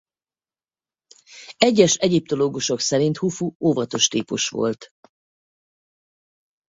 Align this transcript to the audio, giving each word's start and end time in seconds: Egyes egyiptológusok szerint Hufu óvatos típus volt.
Egyes 1.57 1.95
egyiptológusok 1.95 2.79
szerint 2.79 3.17
Hufu 3.17 3.51
óvatos 3.59 4.07
típus 4.07 4.49
volt. 4.49 4.89